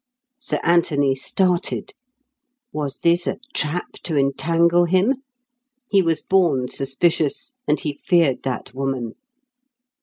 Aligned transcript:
Sir 0.39 0.59
Anthony 0.63 1.13
started. 1.13 1.93
Was 2.71 3.01
this 3.01 3.27
a 3.27 3.37
trap 3.53 3.91
to 4.01 4.17
entangle 4.17 4.85
him? 4.85 5.17
He 5.91 6.01
was 6.01 6.23
born 6.23 6.69
suspicious, 6.69 7.53
and 7.67 7.79
he 7.79 7.93
feared 7.93 8.41
that 8.41 8.73
woman. 8.73 9.13